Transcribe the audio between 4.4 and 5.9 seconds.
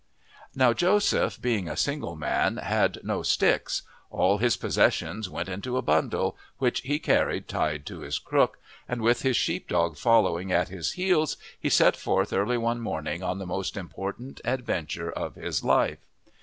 possessions went into a